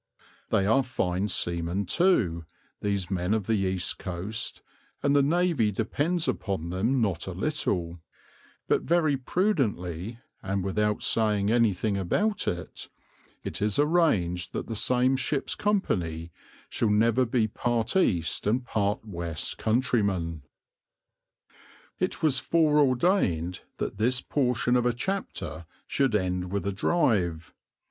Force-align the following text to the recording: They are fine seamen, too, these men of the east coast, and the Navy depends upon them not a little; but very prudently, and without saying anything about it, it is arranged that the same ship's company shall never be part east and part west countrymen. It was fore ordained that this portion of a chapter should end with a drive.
They 0.49 0.65
are 0.65 0.81
fine 0.81 1.27
seamen, 1.27 1.85
too, 1.85 2.45
these 2.81 3.11
men 3.11 3.35
of 3.35 3.45
the 3.45 3.53
east 3.53 3.99
coast, 3.99 4.63
and 5.03 5.15
the 5.15 5.21
Navy 5.21 5.71
depends 5.71 6.27
upon 6.27 6.71
them 6.71 6.99
not 7.01 7.27
a 7.27 7.33
little; 7.33 7.99
but 8.67 8.81
very 8.81 9.15
prudently, 9.15 10.17
and 10.41 10.63
without 10.63 11.03
saying 11.03 11.51
anything 11.51 11.97
about 11.99 12.47
it, 12.47 12.89
it 13.43 13.61
is 13.61 13.77
arranged 13.77 14.53
that 14.53 14.65
the 14.65 14.75
same 14.75 15.15
ship's 15.17 15.53
company 15.53 16.31
shall 16.67 16.89
never 16.89 17.23
be 17.23 17.47
part 17.47 17.95
east 17.95 18.47
and 18.47 18.65
part 18.65 19.05
west 19.05 19.59
countrymen. 19.59 20.41
It 21.99 22.23
was 22.23 22.39
fore 22.39 22.79
ordained 22.79 23.61
that 23.77 23.99
this 23.99 24.19
portion 24.19 24.75
of 24.75 24.87
a 24.87 24.93
chapter 24.93 25.67
should 25.85 26.15
end 26.15 26.51
with 26.51 26.65
a 26.65 26.71
drive. 26.73 27.53